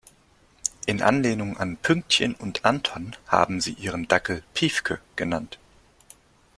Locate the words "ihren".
3.73-4.07